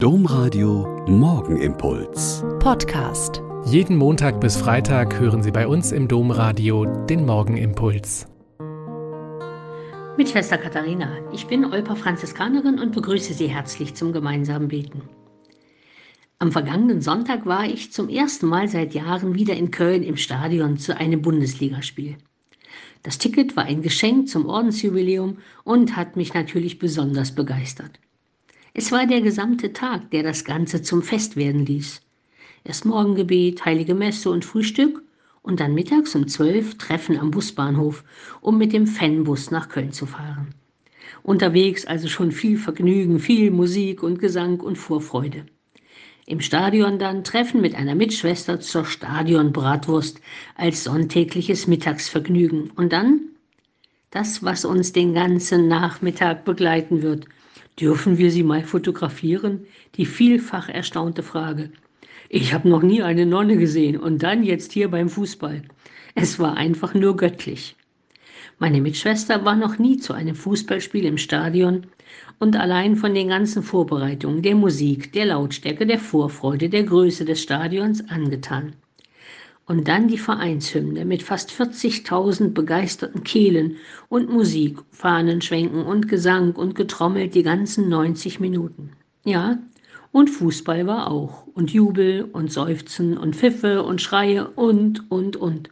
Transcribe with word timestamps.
Domradio 0.00 1.04
Morgenimpuls. 1.08 2.44
Podcast. 2.60 3.42
Jeden 3.66 3.96
Montag 3.96 4.40
bis 4.40 4.56
Freitag 4.56 5.18
hören 5.18 5.42
Sie 5.42 5.50
bei 5.50 5.66
uns 5.66 5.90
im 5.90 6.06
Domradio 6.06 6.84
den 7.06 7.26
Morgenimpuls. 7.26 8.28
Mit 10.16 10.28
Schwester 10.28 10.56
Katharina. 10.56 11.16
Ich 11.32 11.48
bin 11.48 11.64
Olpa 11.64 11.96
Franziskanerin 11.96 12.78
und 12.78 12.94
begrüße 12.94 13.34
Sie 13.34 13.48
herzlich 13.48 13.96
zum 13.96 14.12
gemeinsamen 14.12 14.68
Beten. 14.68 15.02
Am 16.38 16.52
vergangenen 16.52 17.00
Sonntag 17.00 17.44
war 17.44 17.64
ich 17.64 17.90
zum 17.90 18.08
ersten 18.08 18.46
Mal 18.46 18.68
seit 18.68 18.94
Jahren 18.94 19.34
wieder 19.34 19.56
in 19.56 19.72
Köln 19.72 20.04
im 20.04 20.16
Stadion 20.16 20.78
zu 20.78 20.96
einem 20.96 21.22
Bundesligaspiel. 21.22 22.18
Das 23.02 23.18
Ticket 23.18 23.56
war 23.56 23.64
ein 23.64 23.82
Geschenk 23.82 24.28
zum 24.28 24.46
Ordensjubiläum 24.46 25.38
und 25.64 25.96
hat 25.96 26.14
mich 26.14 26.34
natürlich 26.34 26.78
besonders 26.78 27.34
begeistert. 27.34 27.98
Es 28.78 28.92
war 28.92 29.08
der 29.08 29.22
gesamte 29.22 29.72
Tag, 29.72 30.12
der 30.12 30.22
das 30.22 30.44
Ganze 30.44 30.82
zum 30.82 31.02
Fest 31.02 31.34
werden 31.34 31.66
ließ. 31.66 32.00
Erst 32.62 32.84
Morgengebet, 32.84 33.64
heilige 33.64 33.96
Messe 33.96 34.30
und 34.30 34.44
Frühstück 34.44 35.02
und 35.42 35.58
dann 35.58 35.74
mittags 35.74 36.14
um 36.14 36.28
zwölf 36.28 36.78
Treffen 36.78 37.18
am 37.18 37.32
Busbahnhof, 37.32 38.04
um 38.40 38.56
mit 38.56 38.72
dem 38.72 38.86
Fanbus 38.86 39.50
nach 39.50 39.68
Köln 39.68 39.90
zu 39.90 40.06
fahren. 40.06 40.54
Unterwegs 41.24 41.86
also 41.86 42.06
schon 42.06 42.30
viel 42.30 42.56
Vergnügen, 42.56 43.18
viel 43.18 43.50
Musik 43.50 44.04
und 44.04 44.20
Gesang 44.20 44.60
und 44.60 44.78
Vorfreude. 44.78 45.46
Im 46.26 46.40
Stadion 46.40 47.00
dann 47.00 47.24
Treffen 47.24 47.60
mit 47.60 47.74
einer 47.74 47.96
Mitschwester 47.96 48.60
zur 48.60 48.84
Stadionbratwurst 48.84 50.20
als 50.54 50.84
sonntägliches 50.84 51.66
Mittagsvergnügen. 51.66 52.70
Und 52.76 52.92
dann 52.92 53.22
das, 54.12 54.44
was 54.44 54.64
uns 54.64 54.92
den 54.92 55.14
ganzen 55.14 55.66
Nachmittag 55.66 56.44
begleiten 56.44 57.02
wird– 57.02 57.26
Dürfen 57.80 58.18
wir 58.18 58.30
sie 58.30 58.42
mal 58.42 58.64
fotografieren? 58.64 59.66
Die 59.94 60.06
vielfach 60.06 60.68
erstaunte 60.68 61.22
Frage. 61.22 61.70
Ich 62.28 62.52
habe 62.52 62.68
noch 62.68 62.82
nie 62.82 63.02
eine 63.02 63.24
Nonne 63.24 63.56
gesehen 63.56 63.96
und 63.96 64.22
dann 64.22 64.42
jetzt 64.42 64.72
hier 64.72 64.90
beim 64.90 65.08
Fußball. 65.08 65.62
Es 66.14 66.40
war 66.40 66.56
einfach 66.56 66.94
nur 66.94 67.16
göttlich. 67.16 67.76
Meine 68.58 68.80
Mitschwester 68.80 69.44
war 69.44 69.54
noch 69.54 69.78
nie 69.78 69.98
zu 69.98 70.12
einem 70.12 70.34
Fußballspiel 70.34 71.04
im 71.04 71.18
Stadion 71.18 71.86
und 72.40 72.56
allein 72.56 72.96
von 72.96 73.14
den 73.14 73.28
ganzen 73.28 73.62
Vorbereitungen, 73.62 74.42
der 74.42 74.56
Musik, 74.56 75.12
der 75.12 75.26
Lautstärke, 75.26 75.86
der 75.86 76.00
Vorfreude, 76.00 76.68
der 76.68 76.82
Größe 76.82 77.24
des 77.24 77.40
Stadions 77.40 78.08
angetan. 78.08 78.72
Und 79.68 79.86
dann 79.86 80.08
die 80.08 80.16
Vereinshymne 80.16 81.04
mit 81.04 81.22
fast 81.22 81.50
40.000 81.50 82.54
begeisterten 82.54 83.22
Kehlen 83.22 83.76
und 84.08 84.30
Musik, 84.30 84.78
Fahnenschwenken 84.92 85.84
und 85.84 86.08
Gesang 86.08 86.52
und 86.52 86.74
getrommelt 86.74 87.34
die 87.34 87.42
ganzen 87.42 87.90
90 87.90 88.40
Minuten. 88.40 88.92
Ja, 89.24 89.58
und 90.10 90.30
Fußball 90.30 90.86
war 90.86 91.10
auch. 91.10 91.46
Und 91.48 91.70
Jubel 91.70 92.24
und 92.32 92.50
Seufzen 92.50 93.18
und 93.18 93.36
Pfiffe 93.36 93.82
und 93.82 94.00
Schreie 94.00 94.48
und, 94.48 95.10
und, 95.10 95.36
und. 95.36 95.68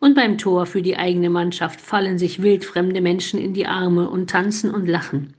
Und 0.00 0.16
beim 0.16 0.36
Tor 0.36 0.66
für 0.66 0.82
die 0.82 0.96
eigene 0.96 1.30
Mannschaft 1.30 1.80
fallen 1.80 2.18
sich 2.18 2.42
wildfremde 2.42 3.00
Menschen 3.00 3.38
in 3.38 3.54
die 3.54 3.66
Arme 3.66 4.10
und 4.10 4.28
tanzen 4.28 4.74
und 4.74 4.88
lachen. 4.88 5.34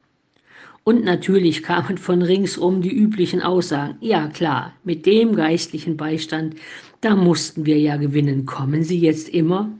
Und 0.88 1.04
natürlich 1.04 1.64
kamen 1.64 1.98
von 1.98 2.22
ringsum 2.22 2.84
die 2.84 2.94
üblichen 2.96 3.42
Aussagen. 3.42 3.98
Ja 4.02 4.28
klar, 4.28 4.76
mit 4.84 5.08
dem 5.08 5.36
geistlichen 5.36 5.98
Beistand, 5.98 6.58
da 7.02 7.16
mussten 7.16 7.66
wir 7.66 7.80
ja 7.80 7.98
gewinnen. 7.98 8.46
Kommen 8.46 8.84
Sie 8.84 9.00
jetzt 9.00 9.30
immer? 9.30 9.76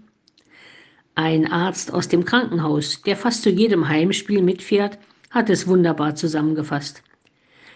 Ein 1.14 1.46
Arzt 1.46 1.94
aus 1.94 2.08
dem 2.08 2.26
Krankenhaus, 2.26 3.04
der 3.04 3.16
fast 3.16 3.44
zu 3.44 3.52
jedem 3.52 3.88
Heimspiel 3.88 4.42
mitfährt, 4.42 4.98
hat 5.30 5.52
es 5.52 5.68
wunderbar 5.68 6.16
zusammengefasst. 6.16 7.04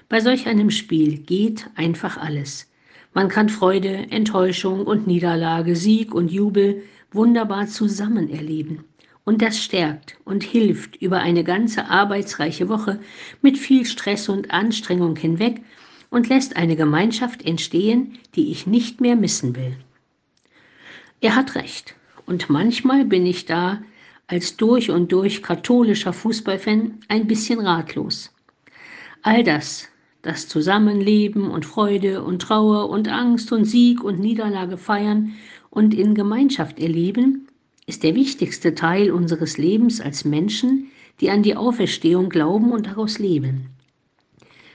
Bei 0.09 0.19
solch 0.21 0.47
einem 0.47 0.71
Spiel 0.71 1.19
geht 1.19 1.69
einfach 1.75 2.17
alles. 2.17 2.67
Man 3.13 3.29
kann 3.29 3.49
Freude, 3.49 4.07
Enttäuschung 4.09 4.87
und 4.87 5.05
Niederlage, 5.05 5.75
Sieg 5.75 6.15
und 6.15 6.31
Jubel 6.31 6.81
wunderbar 7.11 7.67
zusammen 7.67 8.27
erleben. 8.27 8.85
Und 9.29 9.43
das 9.43 9.63
stärkt 9.63 10.17
und 10.25 10.41
hilft 10.43 10.95
über 10.95 11.19
eine 11.19 11.43
ganze 11.43 11.85
arbeitsreiche 11.85 12.67
Woche 12.67 12.99
mit 13.43 13.59
viel 13.59 13.85
Stress 13.85 14.27
und 14.27 14.49
Anstrengung 14.49 15.15
hinweg 15.15 15.61
und 16.09 16.29
lässt 16.29 16.55
eine 16.55 16.75
Gemeinschaft 16.75 17.45
entstehen, 17.45 18.17
die 18.33 18.49
ich 18.49 18.65
nicht 18.65 19.01
mehr 19.01 19.15
missen 19.15 19.55
will. 19.55 19.77
Er 21.21 21.35
hat 21.35 21.53
recht. 21.53 21.93
Und 22.25 22.49
manchmal 22.49 23.05
bin 23.05 23.27
ich 23.27 23.45
da 23.45 23.83
als 24.25 24.57
durch 24.57 24.89
und 24.89 25.11
durch 25.11 25.43
katholischer 25.43 26.11
Fußballfan 26.11 26.97
ein 27.07 27.27
bisschen 27.27 27.59
ratlos. 27.59 28.33
All 29.21 29.43
das, 29.43 29.89
das 30.23 30.47
Zusammenleben 30.47 31.51
und 31.51 31.67
Freude 31.67 32.23
und 32.23 32.41
Trauer 32.41 32.89
und 32.89 33.07
Angst 33.07 33.51
und 33.51 33.65
Sieg 33.65 34.03
und 34.03 34.19
Niederlage 34.19 34.79
feiern 34.79 35.33
und 35.69 35.93
in 35.93 36.15
Gemeinschaft 36.15 36.79
erleben, 36.79 37.45
ist 37.89 38.03
der 38.03 38.13
wichtigste 38.13 38.75
Teil 38.75 39.09
unseres 39.11 39.57
Lebens 39.57 39.99
als 39.99 40.23
Menschen, 40.23 40.91
die 41.19 41.31
an 41.31 41.41
die 41.41 41.55
Auferstehung 41.55 42.29
glauben 42.29 42.71
und 42.71 42.85
daraus 42.85 43.17
leben. 43.17 43.71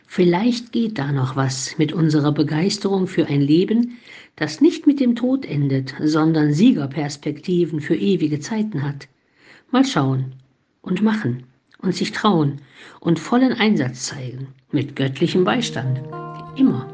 Vielleicht 0.04 0.72
geht 0.72 0.98
da 0.98 1.12
noch 1.12 1.36
was 1.36 1.78
mit 1.78 1.92
unserer 1.92 2.32
Begeisterung 2.32 3.06
für 3.06 3.26
ein 3.26 3.40
Leben, 3.40 3.98
das 4.34 4.60
nicht 4.60 4.88
mit 4.88 4.98
dem 4.98 5.14
Tod 5.14 5.46
endet, 5.46 5.94
sondern 6.02 6.52
Siegerperspektiven 6.52 7.80
für 7.80 7.94
ewige 7.94 8.40
Zeiten 8.40 8.82
hat. 8.82 9.06
Mal 9.70 9.84
schauen 9.84 10.34
und 10.82 11.00
machen 11.00 11.44
und 11.78 11.94
sich 11.94 12.10
trauen 12.10 12.62
und 12.98 13.20
vollen 13.20 13.52
Einsatz 13.52 14.06
zeigen, 14.06 14.48
mit 14.72 14.96
göttlichem 14.96 15.44
Beistand. 15.44 16.00
Immer. 16.56 16.93